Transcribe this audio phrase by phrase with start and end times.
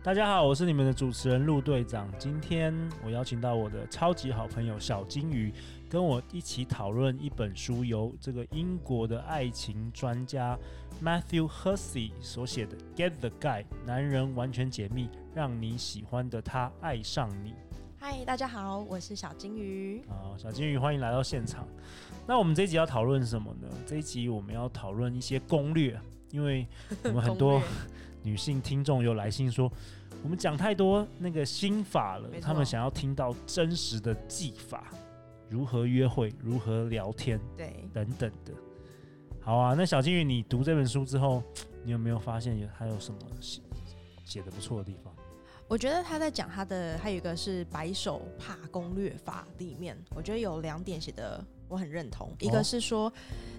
[0.00, 2.08] 大家好，我是你们的主持人陆队长。
[2.18, 2.72] 今天
[3.04, 5.52] 我邀请到我的超级好朋友小金鱼，
[5.90, 10.56] 跟我一起讨论一本书，由这个英国的爱情专家。
[11.02, 17.52] Matthew Hussey 所写的《Get the Guy》，男人完全解密，让你喜欢的他爱上你。
[17.98, 20.00] 嗨，大家好，我是小金鱼。
[20.08, 21.66] 好，小金鱼，欢迎来到现场。
[22.24, 23.68] 那我们这一集要讨论什么呢？
[23.84, 26.66] 这一集我们要讨论一些攻略，因为
[27.02, 27.60] 我们很多
[28.22, 29.70] 女性听众有来信说，
[30.22, 34.92] 我们讲太多那个心法了，他们想要听到真实的技法，
[35.48, 38.52] 如何约会，如何聊天，对，等等的。
[39.40, 41.42] 好啊，那小金鱼，你读这本书之后，
[41.84, 43.62] 你有没有发现有还有什么写
[44.24, 45.14] 写的不错的地方？
[45.66, 52.34] 我觉得他在讲他的，还有一个是白手帕攻略法里面，我觉得有两点写的我很认同。
[52.40, 53.12] 一个是说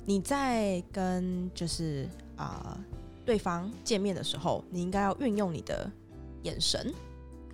[0.05, 2.83] 你在跟就是啊、呃、
[3.25, 5.89] 对方见面的时候，你应该要运用你的
[6.43, 6.93] 眼神。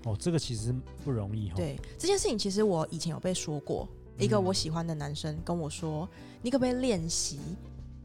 [0.06, 1.50] 哦，这个其实不容易。
[1.56, 3.88] 对，这件事情，其实我以前有被说过，
[4.20, 7.40] 一个我喜欢的男生跟我说，嗯、你可不可以练习？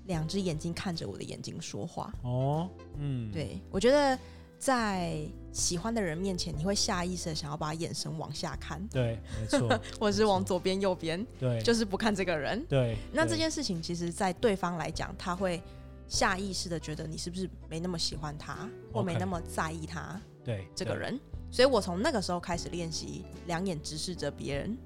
[0.06, 4.18] 两只眼睛看着我的眼睛说话哦，嗯，对，我觉得
[4.58, 5.20] 在
[5.52, 9.68] 喜欢的人面前，你会下意识的想要把眼神往下看，对，没错，
[10.00, 12.96] 或者是往左边、右边，对，就是不看这个人，对。
[13.12, 15.62] 那这件事情，其实，在对方来讲，他会
[16.10, 21.18] 下意识的觉得你是不是没那么喜欢他，或没那么在意他，对，这个人。
[21.50, 24.76] 所以我从那个时候开始练习两眼直视着别人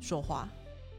[0.00, 0.48] 说话。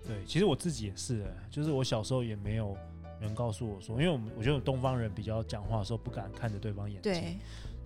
[0.06, 2.76] 对，其实我自己也是，就是我小时候也没有。
[3.22, 7.38] 人告诉我说，因为我们我觉得东方人比较讲话的时候不敢看着对方眼睛，对，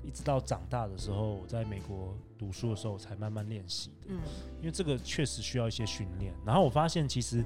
[0.02, 4.08] 一直到长大的时候，我在美国读书的时候才慢慢练习的。
[4.08, 4.22] 嗯，
[4.62, 6.34] 因为这个确实需要一些训练。
[6.46, 7.44] 然后我发现，其实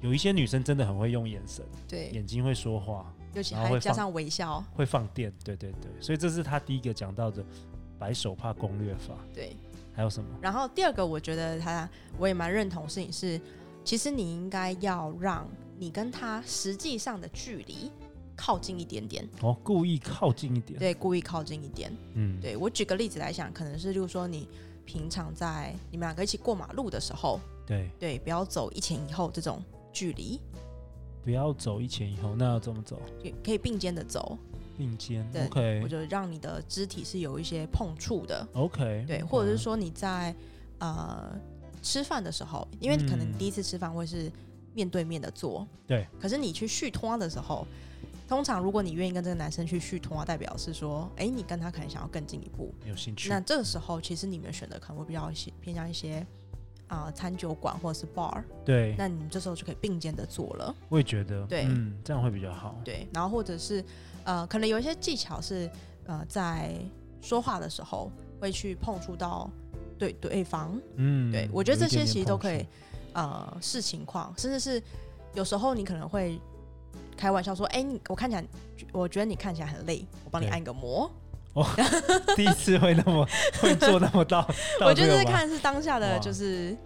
[0.00, 5.32] 有一些女生真的很会用眼神，对，眼睛会说话，尤其还加上微笑，会放电。
[5.44, 7.44] 对对对，所以这是他第一个讲到的
[7.98, 9.14] 白手帕攻略法。
[9.34, 9.56] 对，
[9.92, 10.28] 还有什么？
[10.40, 11.88] 然后第二个，我觉得他
[12.18, 13.40] 我也蛮认同事情是，
[13.84, 15.46] 其实你应该要让。
[15.82, 17.90] 你跟他实际上的距离
[18.36, 21.90] 靠近一点点哦，故意靠近一点，对，故意靠近一点。
[22.12, 24.46] 嗯，对，我举个例子来讲，可能是，就是说你
[24.84, 30.38] 平常在你们两个一起过马路的时候，对对，不要走一前一后这种距离，
[31.24, 33.00] 不要走一前一后，那要怎么走？
[33.44, 34.38] 可以并肩的走，
[34.76, 35.28] 并肩。
[35.32, 40.34] 对，OK，我就让你的肢体是有一些碰触的，OK，对，或者是说你在
[40.78, 41.32] 呃
[41.82, 44.30] 吃饭的时候，因为可能你第一次吃饭会是。
[44.72, 46.06] 面对面的坐，对。
[46.20, 47.66] 可是你去续摊的时候，
[48.28, 53.28] 通常如果你愿意跟这个男生去续摊，代表是说，哎、欸，你跟他可能想要更进一步，有兴趣。
[53.28, 55.28] 那这个时候，其实你们选择可能会比较
[55.60, 56.24] 偏向一些
[56.90, 58.94] 啊、呃、餐酒馆或者是 bar，对。
[58.98, 60.74] 那你们这时候就可以并肩的坐了。
[60.90, 62.78] 我也觉得，对，嗯，这样会比较好。
[62.84, 63.82] 对，然后或者是
[64.24, 65.70] 呃，可能有一些技巧是
[66.04, 66.74] 呃，在
[67.22, 69.50] 说话的时候会去碰触到
[69.98, 72.66] 对对方，嗯，对我觉得这些其实都可以。
[73.12, 74.80] 呃，视情况，甚至是
[75.34, 76.40] 有时候你可能会
[77.16, 78.46] 开玩笑说：“哎、欸，我看起来，
[78.92, 81.10] 我觉得你看起来很累，我帮你按个摩。”
[81.54, 81.66] 哦，
[82.36, 83.26] 第一次会那么
[83.60, 84.46] 会做那么到，
[84.80, 86.76] 我觉得是看是当下的就是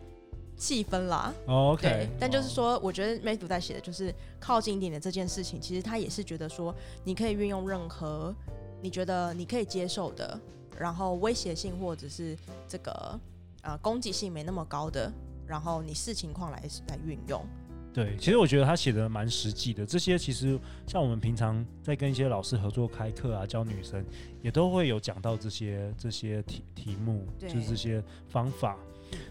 [0.57, 1.33] 气氛啦。
[1.47, 8.35] OK，但就是说，我觉得梅毒在写的就是靠近一点的这件事情，其实他也是觉得说，你可以运用任何
[8.81, 10.39] 你觉得你可以接受的，
[10.79, 12.37] 然后威胁性或者是
[12.67, 13.21] 这个
[13.63, 15.13] 呃攻击性没那么高的。
[15.47, 17.47] 然后你视情况来来运用，
[17.95, 19.87] 对，其实我觉得他写的蛮实际的。
[19.87, 24.05] 这些其实像我们平常在跟一些老师合作开课啊，教女生
[24.43, 28.77] 也都会有讲到这些这些题题目，就是这些方法。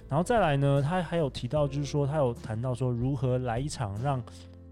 [0.07, 4.23] 然后再来呢，他还有提到，就是说他有谈到说如何来一场让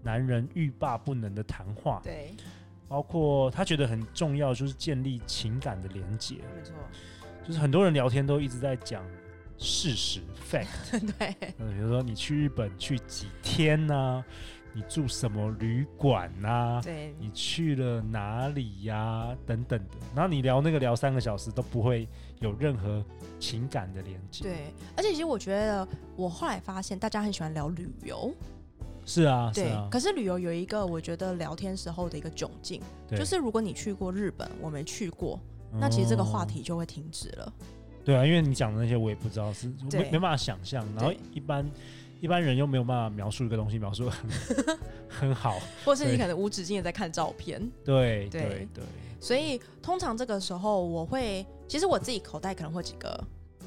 [0.02, 2.30] 男人欲罢不能的谈话，对，
[2.88, 6.36] 包括他觉得很重要，就是建立情感的连接。
[6.56, 6.74] 没错，
[7.46, 9.04] 就是很多人聊天都一直在讲。
[9.62, 10.20] 事实
[10.50, 14.24] fact， 对，嗯，比如说你去日本去几天呢、啊？
[14.74, 16.80] 你住什么旅馆呐、啊？
[16.82, 19.36] 对，你去了哪里呀、啊？
[19.46, 22.08] 等等的，然后你聊那个聊三个小时都不会
[22.40, 23.04] 有任何
[23.38, 24.44] 情感的连接。
[24.44, 25.86] 对，而且其实我觉得，
[26.16, 28.34] 我后来发现大家很喜欢聊旅游。
[29.04, 29.86] 是啊，对是啊。
[29.90, 32.80] 可是旅游有一个我觉得聊天时候的一个窘境，
[33.10, 35.38] 就是如果你去过日本，我没去过，
[35.78, 37.52] 那其实这个话题就会停止了。
[38.04, 40.86] 对啊，因为你讲的那些我也不知道，是没没办法想象。
[40.96, 41.68] 然后一般
[42.20, 44.30] 一般人又没有办法描述一个东西，描述很
[45.08, 47.60] 很好，或是你可能无止境的在看照片。
[47.84, 48.84] 对对对，对，
[49.20, 53.10] 所以通常这个时候我会，其实我自己口袋可能会几个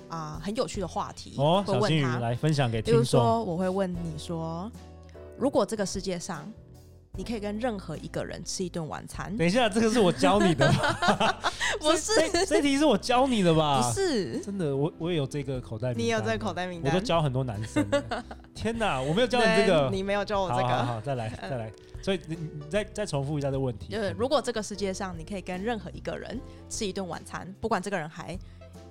[0.09, 2.93] 啊、呃、很有趣的话题哦，会问他来分享给听众。
[2.93, 4.71] 比如说，我会问你说，
[5.37, 6.51] 如果这个世界上。
[7.17, 9.35] 你可以跟任何一个人吃一顿晚餐。
[9.37, 11.35] 等一下，这个是我教你的吗？
[11.79, 13.81] 不是，这这题是我教你的吧？
[13.81, 16.03] 不是，真的，我我也有这个口袋名单。
[16.05, 16.93] 你有这个口袋名单？
[16.93, 17.85] 我都教很多男生。
[18.53, 20.67] 天哪，我没有教你这个，你没有教我这个。
[20.67, 21.71] 好，好，好，再来， 再来。
[22.01, 23.91] 所以你你再再重复一下这个问题。
[23.91, 26.39] 就是如果这个世界上你可以跟任何一个人
[26.69, 28.37] 吃一顿晚餐，不管这个人还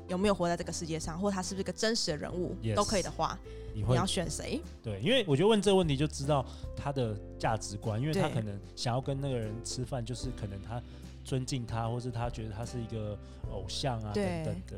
[0.09, 3.39] 有没有活在这个世界上，或他是不是一个真实的人物，yes, 都可以的话。
[3.77, 4.61] 你，要选谁？
[4.81, 6.47] 对，因为我觉得问这个问题就知道
[6.77, 10.81] 他的价值观，因为他可能想要跟那个人吃饭，就是可能他
[11.25, 13.19] 尊敬他，或是他觉得他是一个
[13.51, 14.77] 偶像啊等等的。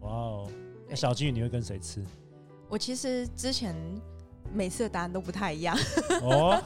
[0.00, 0.50] 哇哦，
[0.86, 2.04] 那小金鱼你会跟谁吃？
[2.68, 3.74] 我其实之前
[4.52, 5.74] 每次的答案都不太一样
[6.20, 6.62] 哦，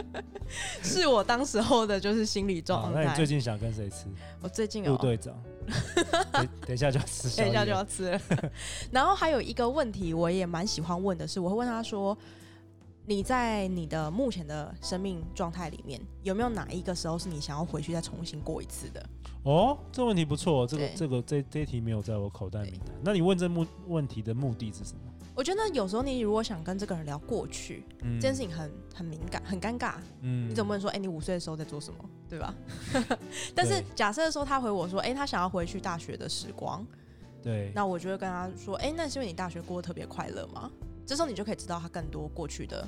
[0.82, 3.04] 是我当时候的就是心理状态。
[3.04, 4.06] 那你最近想跟谁吃？
[4.40, 5.38] 我最近有、哦、队长。
[6.66, 8.20] 等一下就要吃， 等一下就要吃了。
[8.90, 12.16] 然后还有一个问题，我也蛮喜欢问的是，我会问他说
[13.04, 19.04] ：“你在你的目前的生命状态里面，有没有哪一个时候是你想要回去再重新过一次的？”
[19.44, 22.94] 哦，这问题不错，这个这个这这题没有在我口袋名单。
[23.02, 25.00] 那你问这目问题的目的是什么？
[25.34, 29.94] 我觉得有时候你如果想跟这个人聊过去，嗯、这件事情很很敏感，很尴尬。
[30.20, 32.54] 嗯，你总不能说，哎、欸，你五岁的时候在做什么，对吧？
[33.54, 36.86] 但是假设说他回我说，哎、欸，他想要回去大学的时光，
[37.42, 40.70] 对，那我就会跟他说，哎、欸，那是因为你大学过得特别快乐吗？
[41.06, 42.86] 这时候你就可以知道他更多过去的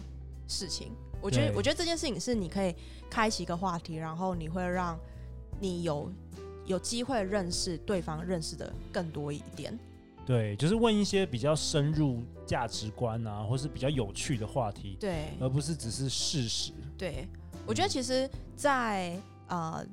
[0.49, 0.93] 事情。
[1.21, 2.75] 我觉得，我觉得这件事情是你可以
[3.09, 4.99] 开启一个话题，然后你会让
[5.61, 6.11] 你有
[6.67, 9.79] 有机会认识对方，认识的更多一点。
[10.27, 16.73] 对，就是问一些比较深入价值观啊，或是比较有趣的话题，对，而不是只是事实。
[16.97, 17.29] 对，
[17.67, 19.87] 我觉得其实在，在呃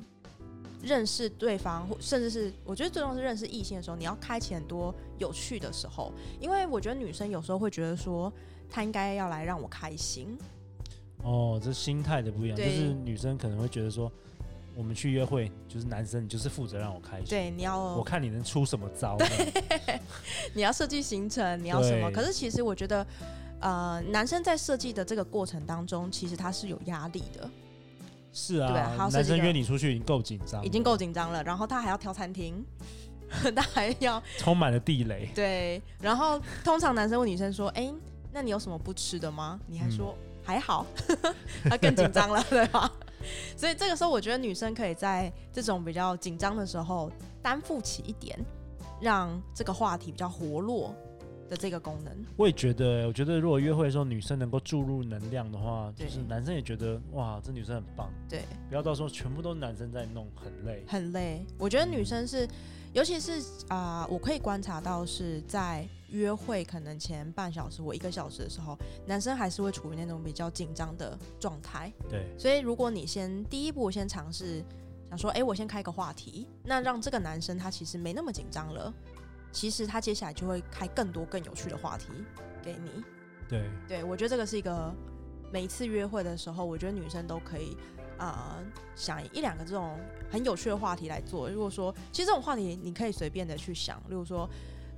[0.83, 8.31] 认识对方，或甚至是我觉得最重要是认识异性的时候，你要开启很多有趣的时候，因为我觉得女生有时候会觉得说，
[8.69, 10.38] 她应该要来让我开心。
[11.24, 14.12] 哦，这心态的不一样，就是女生可能会觉得说。
[14.74, 17.25] 我们去约会，就是男生，你就是负责让我开心。
[17.28, 19.18] 对，你要我看你能出什么招。
[20.56, 22.10] 你要设计行程，你要什么？
[22.10, 23.06] 可是其实我觉得，
[23.60, 27.51] 呃，男生在设计的这个过程当中，其实他是有压力的。
[28.33, 32.66] 是啊，对，男生约你出去已经够紧张，已经够紧张了，然后他还要挑餐厅，
[33.56, 35.30] 他还要充满了地雷。
[35.36, 37.92] 对，然后通常男生问女生说：“哎，
[38.31, 40.86] 那你有什么不吃的吗？”你还说、嗯、还好，
[41.69, 42.92] 他更紧张了，对吧？
[43.56, 47.12] 所以这个时候，我觉得女生可以在这种比较紧张的时候
[47.42, 48.39] 担负起一点，
[49.00, 50.95] 让这个话题比较活络
[51.51, 52.12] 的这个功能。
[52.36, 58.09] 我也觉得，我觉得如果约会的时候女生能够注入能量的话，就是男生也觉得哇，这女生很棒。
[58.30, 60.83] 对，不要到时候全部都是男生在弄，很累。
[60.88, 61.45] 很累。
[61.57, 62.48] 我觉得女生是，
[62.94, 65.86] 尤其是啊、呃，我可以观察到是在。
[66.12, 71.89] 约会可能前半小时或一个小时的时候，男生还是会处于那种比较紧张的状态。
[72.09, 74.62] 对，所以如果你先第一步先尝试
[75.07, 78.94] 想说，哎、欸，我先开个话题，那让这个男生他其实没那么紧张了，
[79.51, 82.07] 其实他接下来就会开更多更有趣的话题
[82.62, 83.03] 给你。
[83.48, 84.94] 对，对我觉得这个是一个
[85.51, 87.77] 每一次约会的时候，我觉得女生都可以
[88.18, 88.65] 啊、呃、
[88.95, 90.00] 想一两个这种
[90.30, 91.50] 很有趣的话题来做。
[91.50, 94.50] 如果说其实这种话题你可以随便的去想，例如说。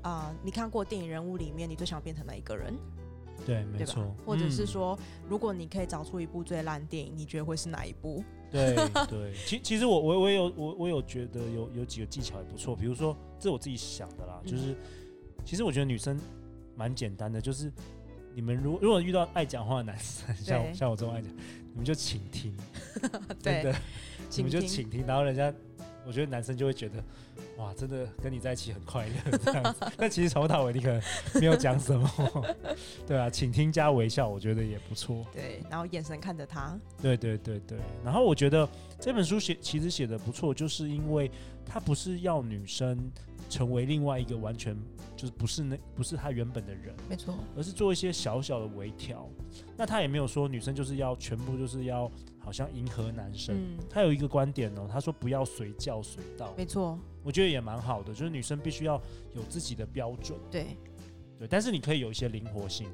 [0.06, 2.74] 啊、呃，你看过电影人物里面，你最想变成哪一个人？
[3.46, 4.14] 对，没错。
[4.26, 8.22] 或者是说、嗯，如果你可以找出一部最烂电影，你觉得会是哪一部？
[8.54, 8.76] 对
[9.10, 14.76] 对，其其实我我我有我我有觉得有有几个技巧也不错，比如说这是我自己想的啦，就是、嗯、
[15.44, 16.18] 其实我觉得女生
[16.76, 17.72] 蛮简单的，就是
[18.36, 21.30] 你们如果如果遇到爱讲话的男生，像像我这种爱讲，
[21.72, 22.56] 你们就倾听，
[23.44, 23.76] 对的，
[24.38, 25.54] 你们就倾听，然后人家。
[26.06, 27.04] 我觉得男生就会觉得，
[27.58, 29.86] 哇，真的跟你在一起很快乐这样子。
[29.98, 31.02] 但其实从头到尾你可能
[31.36, 32.56] 没有讲什么，
[33.08, 35.26] 对啊，请听加微笑，我觉得也不错。
[35.34, 36.78] 对，然后眼神看着他。
[37.02, 37.78] 对对对对。
[38.04, 38.68] 然后我觉得
[39.00, 41.32] 这本书写其实写的不错，就是因为
[41.66, 42.98] 他不是要女生
[43.50, 44.76] 成为另外一个完全
[45.16, 49.30] 就是不是那不是他原本的人，没错，而是做一些小小的微调。
[49.78, 52.12] 那他也没有说女生就是要全部就是要。
[52.44, 59.02] 好像迎合男生，嗯，他有一个观点哦，他说不要随叫随到，没错，我觉得也蛮好的，就是女生必须要
[59.34, 60.78] 有自己的标准，对，
[61.40, 62.88] 对，但是你可以有一些灵活性。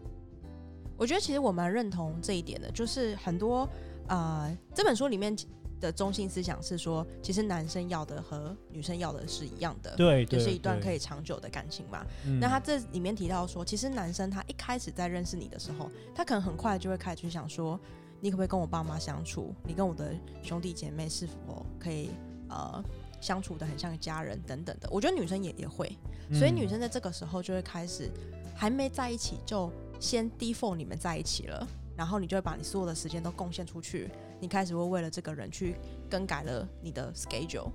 [0.96, 3.68] 我觉得其实我蛮认同这一点的，就是很多
[4.08, 5.36] 呃这本书里面
[5.80, 12.06] 的中心思想是说，其实男生要的和女生要的是一样的，对，就是一段可以长久的感情嘛。
[12.40, 17.80] 那他这里面提到说，其实男生他一开始在认识你的时候，他可能很快就会开始去想说，
[18.22, 19.54] 你可不可以跟我爸妈相处？
[19.64, 22.10] 你跟我的兄弟姐妹是否可以
[22.50, 22.84] 呃
[23.22, 24.90] 相处的很像家人等等的？
[24.92, 25.96] 我觉得女生也也会，
[26.34, 28.10] 所以女生在这个时候就会开始
[28.56, 31.68] 还没在一起就先 default 你们在一起了。
[31.98, 34.10] 然后你就会把你所有的时间都贡献出去，
[34.40, 35.76] 你开始会为了这个人去
[36.10, 37.70] 更改了你的 schedule，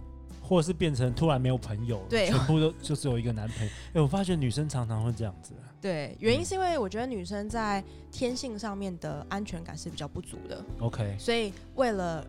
[0.44, 3.72] 或者是变成突然没有朋友，对，全部都 就只有一个男朋友。
[3.94, 5.54] 哎，我发觉女生常常会这样子。
[5.80, 7.82] 对，原因是因为我觉得女生在
[8.12, 10.64] 天性上面的安全感是比较不足的。
[10.80, 12.26] OK，所以为了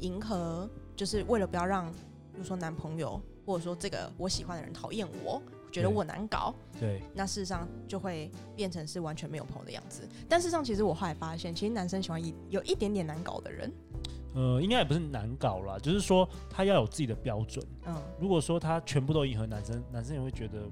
[0.00, 1.90] 迎合，就是为了不要让，
[2.32, 5.40] 比如说男朋友或者说这个我喜欢的人讨厌我。
[5.70, 10.08] 觉得我难搞，对，那事实上就会变成是完全没有朋友的样子。
[10.26, 13.70] 但事实上，其实我后来发现，其实男生喜欢一有一点点难搞的人。
[14.34, 17.64] 呃，应该也不是难搞啦，就是说他要有自己的标准。
[17.86, 20.62] 嗯，如果说他全部都迎合男生，男生也会觉得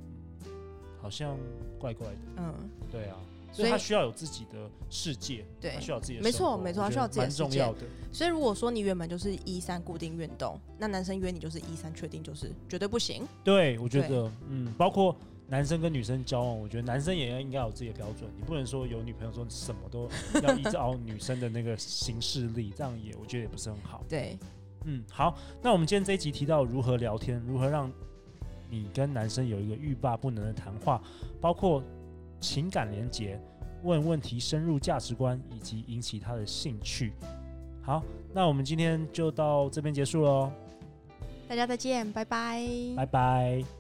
[1.01, 1.37] 好像
[1.79, 2.19] 怪怪的。
[2.37, 2.55] 嗯，
[2.91, 3.17] 对啊。
[3.53, 7.43] 所以他需要有自己的世界，对，他需要自己的没错没错，他需要自己的世界。
[7.45, 7.87] 蛮重要的。
[8.13, 13.27] 所以如果说你原本就是一三固定运动，那男生约你就是一三确定就是绝对不行。
[13.43, 15.17] 对，我觉得嗯，包括
[15.49, 20.09] 男生跟女生交往，我觉得男生也要应该有自己的标准，你不能说有女朋友说什么都
[20.43, 24.05] 要依照女生的那个行事力，这样也我觉得也不是很好。
[24.09, 24.39] 对，
[24.85, 27.91] 嗯，好，那我们今天这一集提到如何聊天，如何让
[28.69, 31.03] 你跟男生有一个欲罢不能的谈话，
[31.41, 31.83] 包括。
[32.39, 33.41] 情感连接，
[33.83, 37.15] 问问题深入价值观，以及引起他的兴趣。
[37.81, 40.53] 好，那我们今天就到这边结束喽。
[41.49, 42.63] 大家再见，拜拜。
[42.95, 43.76] 拜拜。